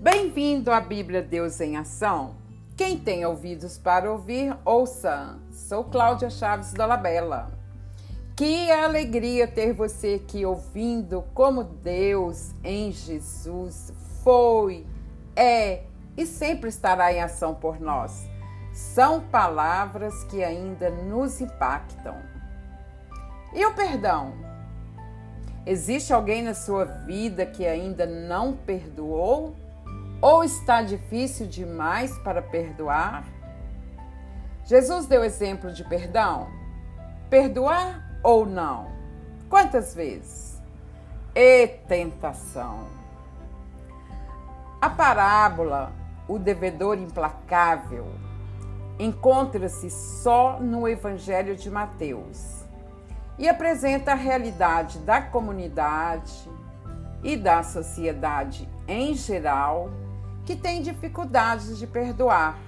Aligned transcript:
Bem-vindo 0.00 0.70
à 0.70 0.80
Bíblia 0.80 1.22
Deus 1.22 1.60
em 1.60 1.76
Ação. 1.76 2.36
Quem 2.76 2.98
tem 2.98 3.24
ouvidos 3.24 3.78
para 3.78 4.10
ouvir, 4.10 4.56
ouça. 4.64 5.38
Sou 5.50 5.84
Cláudia 5.84 6.30
Chaves 6.30 6.72
da 6.72 6.86
Labela. 6.86 7.50
Que 8.36 8.70
alegria 8.70 9.48
ter 9.48 9.72
você 9.72 10.20
aqui 10.22 10.44
ouvindo 10.44 11.24
como 11.32 11.64
Deus 11.64 12.54
em 12.62 12.92
Jesus 12.92 13.92
foi, 14.22 14.86
é 15.34 15.84
e 16.16 16.26
sempre 16.26 16.68
estará 16.68 17.12
em 17.12 17.22
ação 17.22 17.54
por 17.54 17.80
nós. 17.80 18.28
São 18.72 19.20
palavras 19.20 20.24
que 20.24 20.44
ainda 20.44 20.90
nos 20.90 21.40
impactam. 21.40 22.16
E 23.54 23.64
o 23.64 23.74
perdão? 23.74 24.34
Existe 25.66 26.12
alguém 26.12 26.44
na 26.44 26.54
sua 26.54 26.84
vida 26.84 27.44
que 27.44 27.66
ainda 27.66 28.06
não 28.06 28.52
perdoou? 28.52 29.56
Ou 30.22 30.44
está 30.44 30.80
difícil 30.80 31.48
demais 31.48 32.16
para 32.18 32.40
perdoar? 32.40 33.26
Jesus 34.64 35.06
deu 35.06 35.24
exemplo 35.24 35.72
de 35.72 35.82
perdão. 35.82 36.46
Perdoar 37.28 38.20
ou 38.22 38.46
não? 38.46 38.92
Quantas 39.50 39.92
vezes? 39.92 40.62
E 41.34 41.66
tentação. 41.66 42.86
A 44.80 44.88
parábola, 44.88 45.92
o 46.28 46.38
devedor 46.38 46.96
implacável, 46.96 48.06
encontra-se 49.00 49.90
só 49.90 50.60
no 50.60 50.86
Evangelho 50.86 51.56
de 51.56 51.68
Mateus 51.68 52.65
e 53.38 53.48
apresenta 53.48 54.12
a 54.12 54.14
realidade 54.14 54.98
da 55.00 55.20
comunidade 55.20 56.50
e 57.22 57.36
da 57.36 57.62
sociedade 57.62 58.68
em 58.88 59.14
geral 59.14 59.90
que 60.44 60.54
tem 60.54 60.80
dificuldades 60.80 61.76
de 61.76 61.86
perdoar. 61.86 62.58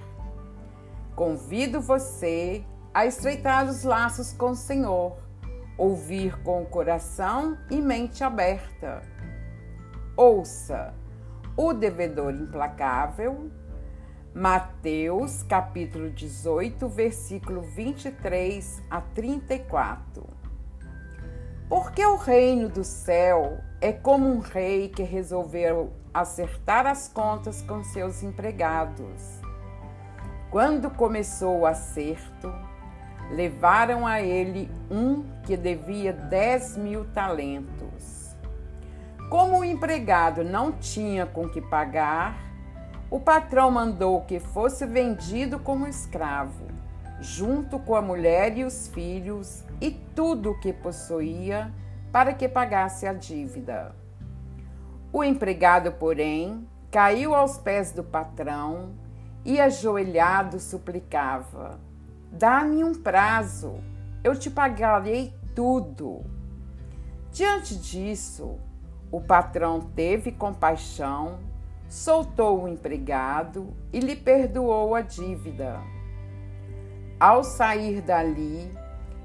Convido 1.15 1.81
você 1.81 2.63
a 2.93 3.05
estreitar 3.05 3.65
os 3.65 3.83
laços 3.83 4.33
com 4.33 4.51
o 4.51 4.55
Senhor, 4.55 5.17
ouvir 5.77 6.41
com 6.43 6.61
o 6.61 6.65
coração 6.65 7.57
e 7.69 7.81
mente 7.81 8.23
aberta. 8.23 9.01
Ouça 10.15 10.93
o 11.55 11.73
devedor 11.73 12.33
implacável, 12.33 13.49
Mateus 14.33 15.43
capítulo 15.43 16.09
18, 16.09 16.87
versículo 16.87 17.61
23 17.61 18.83
a 18.89 19.01
34. 19.01 20.38
Porque 21.69 22.03
o 22.03 22.15
reino 22.15 22.67
do 22.67 22.83
céu 22.83 23.59
é 23.79 23.93
como 23.93 24.27
um 24.27 24.39
rei 24.39 24.89
que 24.89 25.03
resolveu 25.03 25.93
acertar 26.11 26.87
as 26.87 27.07
contas 27.07 27.61
com 27.61 27.83
seus 27.83 28.23
empregados. 28.23 29.39
Quando 30.49 30.89
começou 30.89 31.59
o 31.59 31.65
acerto, 31.67 32.51
levaram 33.29 34.07
a 34.07 34.19
ele 34.19 34.67
um 34.89 35.23
que 35.43 35.55
devia 35.55 36.11
dez 36.11 36.75
mil 36.75 37.05
talentos. 37.13 38.35
Como 39.29 39.59
o 39.59 39.63
empregado 39.63 40.43
não 40.43 40.71
tinha 40.71 41.27
com 41.27 41.47
que 41.47 41.61
pagar, 41.61 42.35
o 43.11 43.19
patrão 43.19 43.69
mandou 43.69 44.21
que 44.21 44.39
fosse 44.39 44.87
vendido 44.87 45.59
como 45.59 45.87
escravo, 45.87 46.65
junto 47.19 47.79
com 47.79 47.95
a 47.95 48.01
mulher 48.01 48.57
e 48.57 48.63
os 48.63 48.87
filhos 48.87 49.63
e 49.81 49.91
tudo 49.91 50.51
o 50.51 50.59
que 50.59 50.71
possuía, 50.71 51.71
para 52.11 52.33
que 52.33 52.47
pagasse 52.47 53.05
a 53.05 53.13
dívida. 53.13 53.95
O 55.11 55.23
empregado, 55.23 55.91
porém, 55.91 56.67
caiu 56.91 57.35
aos 57.35 57.57
pés 57.57 57.91
do 57.91 58.03
patrão 58.03 58.91
e, 59.45 59.59
ajoelhado, 59.59 60.59
suplicava: 60.59 61.79
Dá-me 62.31 62.83
um 62.83 62.93
prazo, 62.93 63.75
eu 64.23 64.35
te 64.37 64.49
pagarei 64.49 65.33
tudo. 65.55 66.23
Diante 67.31 67.77
disso, 67.77 68.57
o 69.11 69.21
patrão 69.21 69.81
teve 69.81 70.31
compaixão, 70.31 71.39
soltou 71.87 72.63
o 72.63 72.67
empregado 72.67 73.73
e 73.91 73.99
lhe 73.99 74.15
perdoou 74.15 74.95
a 74.95 75.01
dívida. 75.01 75.79
Ao 77.19 77.43
sair 77.43 77.99
dali, 77.99 78.71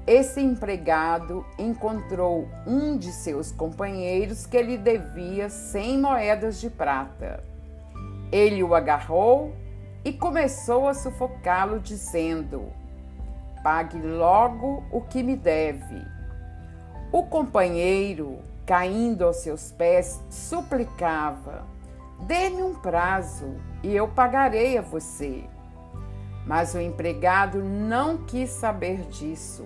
esse 0.05 0.41
empregado 0.41 1.45
encontrou 1.57 2.45
um 2.67 2.97
de 2.97 3.09
seus 3.09 3.53
companheiros 3.53 4.45
que 4.45 4.61
lhe 4.61 4.77
devia 4.77 5.49
cem 5.49 5.97
moedas 5.97 6.59
de 6.59 6.69
prata. 6.69 7.41
Ele 8.33 8.61
o 8.61 8.75
agarrou 8.75 9.55
e 10.03 10.11
começou 10.11 10.89
a 10.89 10.93
sufocá-lo, 10.93 11.79
dizendo: 11.79 12.65
Pague 13.63 13.97
logo 13.97 14.83
o 14.91 14.99
que 14.99 15.23
me 15.23 15.37
deve. 15.37 16.05
O 17.13 17.23
companheiro, 17.23 18.39
caindo 18.65 19.23
aos 19.23 19.37
seus 19.37 19.71
pés, 19.71 20.21
suplicava: 20.29 21.65
Dê-me 22.27 22.61
um 22.61 22.75
prazo 22.75 23.55
e 23.81 23.95
eu 23.95 24.05
pagarei 24.09 24.77
a 24.77 24.81
você. 24.81 25.45
Mas 26.45 26.73
o 26.73 26.79
empregado 26.79 27.63
não 27.63 28.17
quis 28.17 28.49
saber 28.51 29.01
disso 29.07 29.65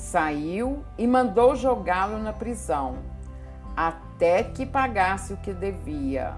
Saiu 0.00 0.82
e 0.96 1.06
mandou 1.06 1.54
jogá-lo 1.54 2.18
na 2.18 2.32
prisão, 2.32 3.00
até 3.76 4.42
que 4.42 4.64
pagasse 4.64 5.34
o 5.34 5.36
que 5.36 5.52
devia. 5.52 6.36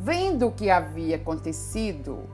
Vendo 0.00 0.46
o 0.46 0.52
que 0.52 0.70
havia 0.70 1.16
acontecido, 1.16 2.24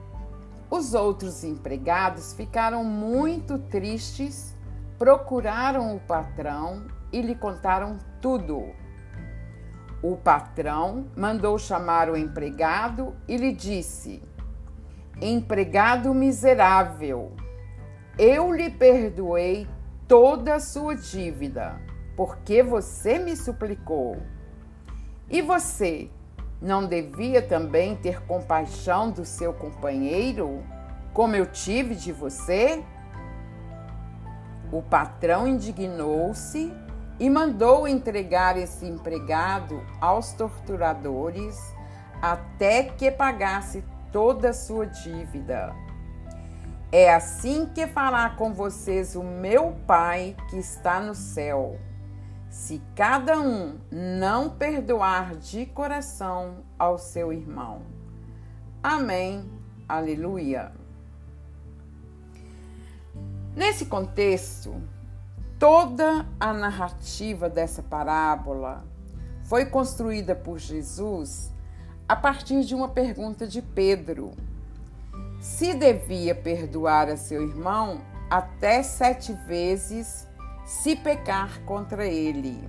os 0.70 0.94
outros 0.94 1.42
empregados 1.42 2.32
ficaram 2.34 2.84
muito 2.84 3.58
tristes, 3.58 4.54
procuraram 4.96 5.96
o 5.96 6.00
patrão 6.00 6.86
e 7.12 7.20
lhe 7.20 7.34
contaram 7.34 7.98
tudo. 8.22 8.62
O 10.00 10.16
patrão 10.16 11.06
mandou 11.16 11.58
chamar 11.58 12.08
o 12.08 12.16
empregado 12.16 13.12
e 13.26 13.36
lhe 13.36 13.52
disse: 13.52 14.22
Empregado 15.20 16.12
miserável, 16.12 17.32
eu 18.18 18.52
lhe 18.52 18.68
perdoei 18.68 19.66
toda 20.08 20.56
a 20.56 20.60
sua 20.60 20.96
dívida, 20.96 21.80
porque 22.16 22.64
você 22.64 23.18
me 23.18 23.36
suplicou. 23.36 24.16
E 25.30 25.40
você 25.40 26.10
não 26.60 26.86
devia 26.86 27.40
também 27.40 27.94
ter 27.94 28.22
compaixão 28.22 29.10
do 29.10 29.24
seu 29.24 29.52
companheiro, 29.52 30.64
como 31.12 31.36
eu 31.36 31.46
tive 31.46 31.94
de 31.94 32.10
você? 32.10 32.82
O 34.72 34.82
patrão 34.82 35.46
indignou-se 35.46 36.72
e 37.20 37.30
mandou 37.30 37.86
entregar 37.86 38.56
esse 38.56 38.84
empregado 38.84 39.80
aos 40.00 40.32
torturadores 40.32 41.56
até 42.20 42.82
que 42.82 43.10
pagasse 43.10 43.84
toda 44.14 44.50
a 44.50 44.52
sua 44.52 44.86
dívida. 44.86 45.74
É 46.92 47.12
assim 47.12 47.66
que 47.66 47.84
fará 47.88 48.30
com 48.30 48.54
vocês 48.54 49.16
o 49.16 49.24
meu 49.24 49.72
Pai 49.88 50.36
que 50.48 50.56
está 50.56 51.00
no 51.00 51.16
céu. 51.16 51.80
Se 52.48 52.80
cada 52.94 53.40
um 53.40 53.76
não 53.90 54.50
perdoar 54.50 55.34
de 55.34 55.66
coração 55.66 56.58
ao 56.78 56.96
seu 56.96 57.32
irmão. 57.32 57.82
Amém. 58.80 59.50
Aleluia. 59.88 60.70
Nesse 63.56 63.86
contexto, 63.86 64.80
toda 65.58 66.24
a 66.38 66.52
narrativa 66.52 67.50
dessa 67.50 67.82
parábola 67.82 68.84
foi 69.42 69.66
construída 69.66 70.36
por 70.36 70.60
Jesus 70.60 71.52
a 72.08 72.14
partir 72.14 72.64
de 72.64 72.74
uma 72.74 72.88
pergunta 72.88 73.46
de 73.46 73.62
Pedro 73.62 74.32
se 75.40 75.72
devia 75.74 76.34
perdoar 76.34 77.08
a 77.08 77.16
seu 77.16 77.42
irmão 77.42 78.00
até 78.30 78.82
sete 78.82 79.32
vezes 79.46 80.28
se 80.66 80.96
pecar 80.96 81.60
contra 81.60 82.06
ele. 82.06 82.68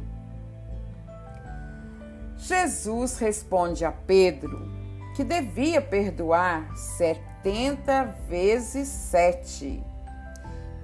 Jesus 2.38 3.18
responde 3.18 3.84
a 3.84 3.92
Pedro 3.92 4.72
que 5.16 5.24
devia 5.24 5.82
perdoar 5.82 6.76
setenta 6.76 8.04
vezes 8.28 8.88
sete 8.88 9.82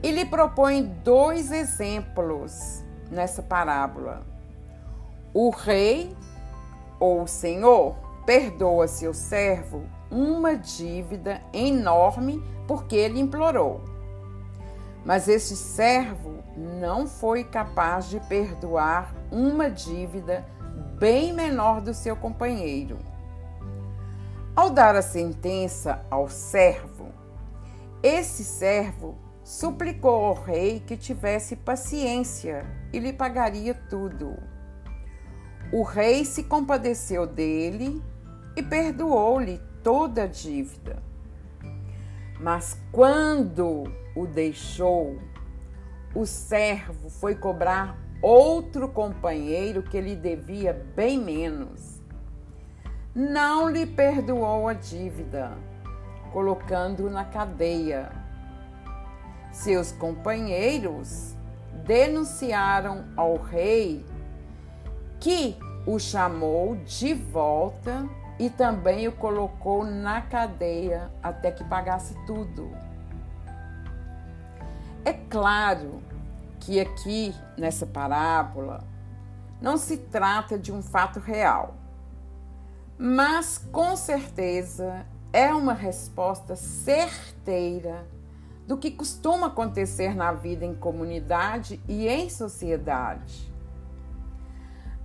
e 0.02 0.12
lhe 0.12 0.26
propõe 0.26 0.84
dois 1.04 1.52
exemplos 1.52 2.84
nessa 3.10 3.44
parábola. 3.44 4.26
O 5.34 5.50
rei 5.50 6.16
ou 7.00 7.24
o 7.24 7.28
senhor 7.28 8.11
perdoa 8.26 8.88
seu 8.88 9.14
servo 9.14 9.84
uma 10.10 10.56
dívida 10.56 11.42
enorme 11.54 12.44
porque 12.68 12.96
ele 12.96 13.20
implorou. 13.20 13.82
Mas 15.06 15.28
este 15.28 15.56
servo 15.56 16.44
não 16.56 17.08
foi 17.08 17.44
capaz 17.44 18.10
de 18.10 18.20
perdoar 18.20 19.14
uma 19.32 19.70
dívida 19.70 20.46
bem 21.00 21.34
menor 21.34 21.82
do 21.82 21.94
seu 21.94 22.16
companheiro. 22.16 23.00
Ao 24.56 24.70
dar 24.70 24.96
a 24.96 25.02
sentença 25.02 26.06
ao 26.12 26.30
servo, 26.30 27.08
esse 28.04 28.44
servo 28.44 29.16
suplicou 29.44 30.26
ao 30.26 30.34
rei 30.34 30.80
que 30.80 30.96
tivesse 30.96 31.56
paciência 31.56 32.66
e 32.94 33.00
lhe 33.00 33.14
pagaria 33.14 33.74
tudo. 33.74 34.38
O 35.72 35.84
rei 35.84 36.26
se 36.26 36.44
compadeceu 36.44 37.26
dele 37.26 38.04
e 38.56 38.62
perdoou-lhe 38.62 39.62
toda 39.84 40.24
a 40.24 40.28
dívida. 40.28 41.02
Mas 42.40 42.80
quando 42.92 43.84
o 44.16 44.26
deixou, 44.26 45.18
o 46.14 46.26
servo 46.26 47.10
foi 47.10 47.36
cobrar 47.36 47.98
outro 48.22 48.90
companheiro 48.90 49.84
que 49.84 50.00
lhe 50.00 50.16
devia 50.16 50.74
bem 50.96 51.20
menos. 51.20 52.02
Não 53.14 53.70
lhe 53.70 53.86
perdoou 53.86 54.68
a 54.68 54.74
dívida, 54.74 55.52
colocando-o 56.32 57.10
na 57.10 57.26
cadeia. 57.26 58.12
Seus 59.52 59.92
companheiros 59.92 61.36
denunciaram 61.86 63.06
ao 63.18 63.36
rei 63.36 64.06
que 65.20 65.58
o 65.86 66.00
chamou 66.00 66.76
de 66.78 67.14
volta 67.14 68.08
e 68.42 68.50
também 68.50 69.08
o 69.08 69.12
colocou 69.12 69.86
na 69.86 70.20
cadeia 70.20 71.12
até 71.22 71.52
que 71.52 71.64
pagasse 71.64 72.16
tudo. 72.26 72.72
É 75.06 75.14
claro 75.14 76.02
que 76.60 76.80
aqui 76.80 77.36
nessa 77.56 77.86
parábola 77.86 78.84
não 79.62 79.78
se 79.78 79.96
trata 79.96 80.58
de 80.58 80.72
um 80.72 80.82
fato 80.82 81.20
real, 81.20 81.76
mas 82.98 83.60
com 83.72 83.96
certeza 83.96 85.06
é 85.32 85.54
uma 85.54 85.74
resposta 85.74 86.56
certeira 86.56 88.08
do 88.68 88.76
que 88.76 88.90
costuma 88.90 89.48
acontecer 89.48 90.16
na 90.16 90.32
vida 90.32 90.66
em 90.66 90.74
comunidade 90.74 91.80
e 91.88 92.08
em 92.08 92.28
sociedade. 92.28 93.51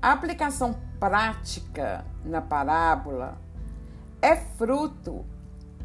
A 0.01 0.13
aplicação 0.13 0.77
prática 1.01 2.05
na 2.25 2.41
parábola 2.41 3.39
é 4.21 4.37
fruto 4.37 5.25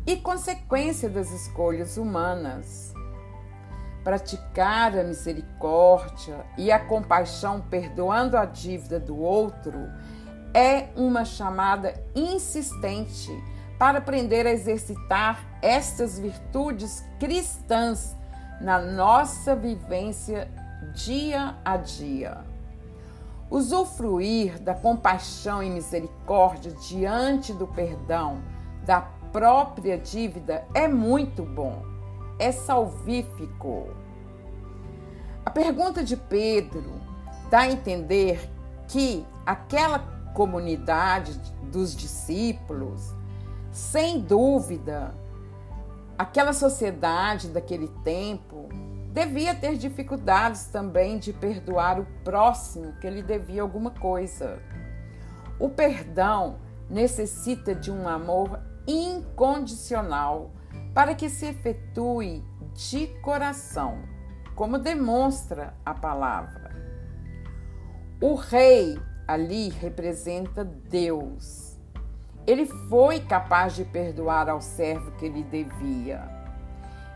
e 0.05 0.17
consequência 0.17 1.09
das 1.09 1.31
escolhas 1.31 1.97
humanas. 1.97 2.93
Praticar 4.03 4.97
a 4.97 5.03
misericórdia 5.03 6.45
e 6.57 6.71
a 6.71 6.79
compaixão, 6.79 7.61
perdoando 7.61 8.35
a 8.35 8.45
dívida 8.45 8.99
do 8.99 9.17
outro, 9.17 9.89
é 10.53 10.89
uma 10.95 11.23
chamada 11.23 11.93
insistente 12.15 13.31
para 13.77 13.99
aprender 13.99 14.45
a 14.45 14.51
exercitar 14.51 15.45
estas 15.61 16.19
virtudes 16.19 17.03
cristãs 17.19 18.15
na 18.59 18.79
nossa 18.79 19.55
vivência 19.55 20.49
dia 20.93 21.55
a 21.63 21.77
dia. 21.77 22.50
Usufruir 23.51 24.57
da 24.62 24.74
compaixão 24.74 25.62
e 25.62 25.69
misericórdia 25.69 26.71
diante 26.71 27.51
do 27.51 27.68
perdão 27.68 28.42
da 28.86 29.01
própria 29.01 29.98
dívida 29.98 30.65
é 30.74 30.88
muito 30.88 31.44
bom, 31.44 31.83
é 32.39 32.50
salvífico. 32.50 33.89
A 35.45 35.50
pergunta 35.50 36.01
de 36.01 36.15
Pedro 36.15 36.94
dá 37.50 37.59
a 37.59 37.69
entender 37.69 38.50
que 38.88 39.25
aquela 39.45 40.00
comunidade 40.33 41.38
dos 41.71 41.94
discípulos 41.94 43.13
sem 43.69 44.19
dúvida, 44.21 45.13
aquela 46.18 46.54
sociedade 46.54 47.50
daquele 47.50 47.89
tempo 48.04 48.69
devia 49.11 49.53
ter 49.53 49.77
dificuldades 49.77 50.65
também 50.67 51.19
de 51.19 51.33
perdoar 51.33 51.99
o 51.99 52.05
próximo 52.23 52.93
que 52.93 53.09
lhe 53.09 53.21
devia 53.21 53.61
alguma 53.61 53.91
coisa. 53.91 54.59
O 55.59 55.69
perdão 55.69 56.59
necessita 56.89 57.75
de 57.75 57.91
um 57.91 58.07
amor 58.07 58.59
incondicional 58.87 60.51
para 60.93 61.13
que 61.13 61.29
se 61.29 61.45
efetue 61.45 62.43
de 62.73 63.07
coração, 63.21 64.03
como 64.55 64.77
demonstra 64.77 65.73
a 65.85 65.93
palavra. 65.93 66.71
O 68.21 68.35
rei 68.35 68.97
ali 69.27 69.69
representa 69.69 70.63
Deus 70.63 71.71
ele 72.45 72.65
foi 72.65 73.19
capaz 73.19 73.75
de 73.75 73.85
perdoar 73.85 74.49
ao 74.49 74.61
servo 74.61 75.11
que 75.11 75.29
lhe 75.29 75.43
devia. 75.43 76.27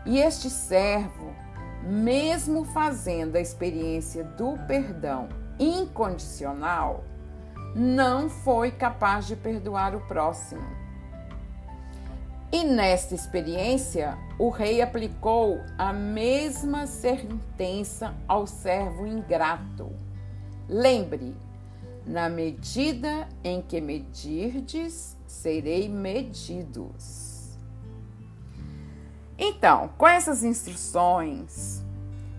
E 0.04 0.18
este 0.18 0.48
servo, 0.48 1.34
mesmo 1.86 2.64
fazendo 2.64 3.36
a 3.36 3.40
experiência 3.40 4.24
do 4.24 4.58
perdão 4.66 5.28
incondicional, 5.58 7.04
não 7.74 8.28
foi 8.28 8.70
capaz 8.72 9.26
de 9.26 9.36
perdoar 9.36 9.94
o 9.94 10.00
próximo. 10.00 10.66
E 12.52 12.64
nesta 12.64 13.14
experiência, 13.14 14.16
o 14.38 14.48
rei 14.48 14.80
aplicou 14.80 15.60
a 15.78 15.92
mesma 15.92 16.86
sentença 16.86 18.14
ao 18.26 18.46
servo 18.46 19.06
ingrato. 19.06 19.90
Lembre, 20.68 21.36
na 22.06 22.28
medida 22.28 23.28
em 23.44 23.60
que 23.60 23.80
medirdes, 23.80 25.16
serei 25.26 25.88
medidos. 25.88 27.25
Então, 29.38 29.90
com 29.98 30.06
essas 30.06 30.42
instruções, 30.42 31.82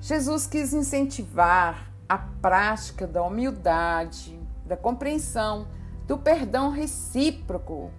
Jesus 0.02 0.48
quis 0.48 0.74
incentivar 0.74 1.92
a 2.10 2.18
prática 2.18 3.06
da 3.06 3.22
humildade, 3.22 4.40
da 4.66 4.76
compreensão, 4.76 5.68
do 6.08 6.18
perdão 6.18 6.72
recíproco 6.72 7.92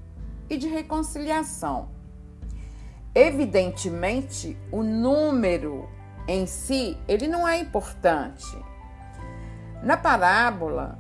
e 0.49 0.57
de 0.57 0.67
reconciliação. 0.67 1.89
Evidentemente, 3.15 4.57
o 4.73 4.83
número 4.83 5.89
em 6.27 6.47
si, 6.47 6.97
ele 7.07 7.27
não 7.27 7.47
é 7.47 7.59
importante. 7.59 8.57
Na 9.83 9.97
parábola, 9.97 10.99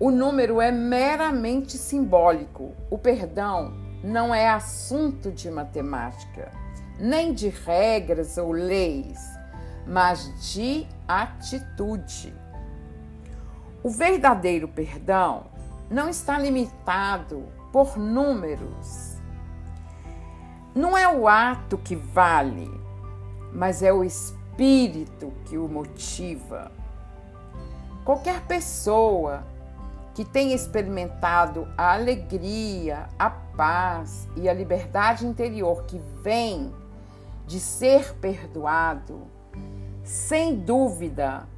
o 0.00 0.10
número 0.10 0.60
é 0.60 0.70
meramente 0.70 1.76
simbólico. 1.76 2.72
O 2.90 2.98
perdão 2.98 3.74
não 4.02 4.34
é 4.34 4.48
assunto 4.48 5.30
de 5.30 5.50
matemática, 5.50 6.50
nem 6.98 7.32
de 7.32 7.48
regras 7.48 8.36
ou 8.38 8.52
leis, 8.52 9.18
mas 9.86 10.52
de 10.52 10.86
atitude. 11.06 12.34
O 13.82 13.90
verdadeiro 13.90 14.68
perdão 14.68 15.46
não 15.90 16.08
está 16.08 16.38
limitado 16.38 17.44
por 17.72 17.98
números. 17.98 19.18
Não 20.74 20.96
é 20.96 21.08
o 21.08 21.28
ato 21.28 21.76
que 21.78 21.94
vale, 21.94 22.70
mas 23.52 23.82
é 23.82 23.92
o 23.92 24.02
espírito 24.02 25.32
que 25.44 25.58
o 25.58 25.68
motiva. 25.68 26.72
Qualquer 28.04 28.40
pessoa 28.42 29.44
que 30.14 30.24
tem 30.24 30.52
experimentado 30.52 31.66
a 31.76 31.92
alegria, 31.92 33.08
a 33.18 33.30
paz 33.30 34.28
e 34.36 34.48
a 34.48 34.54
liberdade 34.54 35.26
interior 35.26 35.84
que 35.84 36.00
vem 36.22 36.72
de 37.46 37.60
ser 37.60 38.14
perdoado, 38.14 39.26
sem 40.02 40.56
dúvida, 40.56 41.48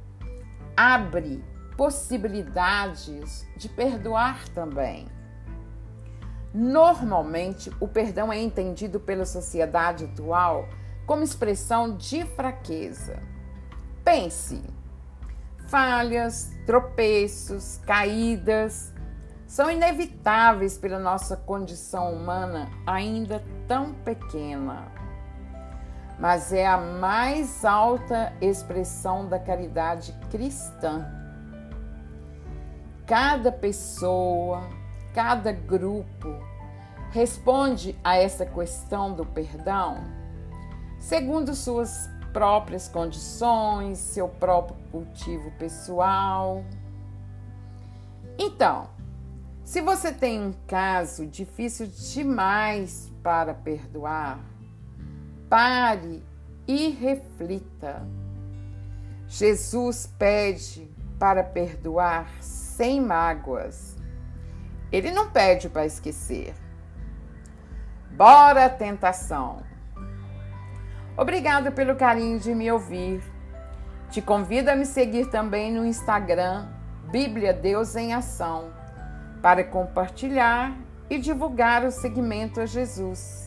abre 0.75 1.43
possibilidades 1.75 3.47
de 3.55 3.69
perdoar 3.69 4.47
também. 4.49 5.07
Normalmente, 6.53 7.71
o 7.79 7.87
perdão 7.87 8.31
é 8.31 8.39
entendido 8.39 8.99
pela 8.99 9.25
sociedade 9.25 10.05
atual 10.05 10.67
como 11.05 11.23
expressão 11.23 11.95
de 11.95 12.25
fraqueza. 12.25 13.21
Pense, 14.03 14.63
Falhas, 15.67 16.49
tropeços, 16.65 17.81
caídas 17.85 18.93
são 19.45 19.69
inevitáveis 19.69 20.77
pela 20.77 20.97
nossa 20.97 21.35
condição 21.35 22.13
humana 22.13 22.69
ainda 22.85 23.43
tão 23.67 23.93
pequena. 23.93 24.89
Mas 26.19 26.51
é 26.51 26.65
a 26.65 26.77
mais 26.77 27.63
alta 27.63 28.33
expressão 28.41 29.27
da 29.27 29.37
caridade 29.37 30.13
cristã. 30.31 31.05
Cada 33.05 33.51
pessoa, 33.51 34.61
cada 35.13 35.51
grupo 35.51 36.27
responde 37.11 37.95
a 38.03 38.17
essa 38.17 38.45
questão 38.45 39.13
do 39.13 39.25
perdão 39.25 40.17
segundo 40.99 41.53
suas 41.55 42.09
próprias 42.33 42.87
condições, 42.87 43.97
seu 43.97 44.27
próprio 44.27 44.75
cultivo 44.91 45.51
pessoal. 45.51 46.63
Então, 48.37 48.89
se 49.63 49.81
você 49.81 50.11
tem 50.11 50.41
um 50.41 50.53
caso 50.67 51.25
difícil 51.25 51.87
demais 51.87 53.11
para 53.23 53.53
perdoar, 53.53 54.39
pare 55.49 56.23
e 56.67 56.89
reflita. 56.89 58.05
Jesus 59.27 60.11
pede 60.17 60.89
para 61.19 61.43
perdoar 61.43 62.29
sem 62.41 63.01
mágoas. 63.01 63.97
Ele 64.91 65.11
não 65.11 65.29
pede 65.29 65.67
para 65.69 65.85
esquecer. 65.85 66.53
Bora 68.11 68.69
tentação. 68.69 69.63
Obrigado 71.17 71.71
pelo 71.71 71.95
carinho 71.95 72.39
de 72.39 72.53
me 72.53 72.71
ouvir. 72.71 73.21
Te 74.09 74.21
convido 74.21 74.69
a 74.69 74.75
me 74.75 74.85
seguir 74.85 75.29
também 75.29 75.71
no 75.71 75.85
Instagram 75.85 76.67
Bíblia 77.11 77.53
Deus 77.53 77.95
em 77.95 78.13
Ação 78.13 78.71
para 79.41 79.63
compartilhar 79.63 80.75
e 81.09 81.17
divulgar 81.17 81.85
o 81.85 81.91
segmento 81.91 82.59
a 82.59 82.65
Jesus. 82.65 83.46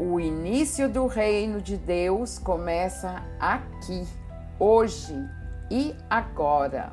O 0.00 0.20
início 0.20 0.88
do 0.88 1.08
reino 1.08 1.60
de 1.60 1.76
Deus 1.76 2.38
começa 2.38 3.20
aqui, 3.40 4.06
hoje 4.56 5.12
e 5.68 5.92
agora. 6.08 6.92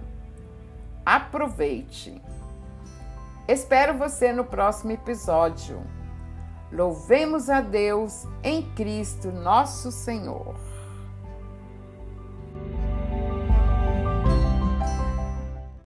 Aproveite! 1.06 2.20
Espero 3.48 3.96
você 3.96 4.34
no 4.34 4.44
próximo 4.44 4.92
episódio. 4.92 5.80
Louvemos 6.72 7.48
a 7.48 7.62
Deus 7.62 8.26
em 8.44 8.64
Cristo, 8.74 9.32
nosso 9.32 9.92
Senhor. 9.92 10.56